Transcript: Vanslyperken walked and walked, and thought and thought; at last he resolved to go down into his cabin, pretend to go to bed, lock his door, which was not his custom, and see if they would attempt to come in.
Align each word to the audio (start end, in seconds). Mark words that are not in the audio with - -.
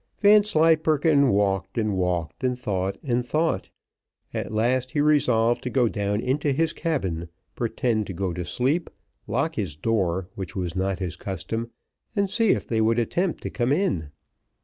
Vanslyperken 0.17 1.29
walked 1.29 1.77
and 1.77 1.95
walked, 1.95 2.43
and 2.43 2.57
thought 2.57 2.97
and 3.03 3.23
thought; 3.23 3.69
at 4.33 4.51
last 4.51 4.89
he 4.89 4.99
resolved 4.99 5.61
to 5.61 5.69
go 5.69 5.87
down 5.87 6.19
into 6.19 6.51
his 6.53 6.73
cabin, 6.73 7.29
pretend 7.53 8.07
to 8.07 8.13
go 8.13 8.33
to 8.33 8.63
bed, 8.65 8.89
lock 9.27 9.53
his 9.57 9.75
door, 9.75 10.27
which 10.33 10.55
was 10.55 10.75
not 10.75 10.97
his 10.97 11.15
custom, 11.15 11.69
and 12.15 12.31
see 12.31 12.49
if 12.49 12.65
they 12.65 12.81
would 12.81 12.97
attempt 12.97 13.43
to 13.43 13.51
come 13.51 13.71
in. 13.71 14.09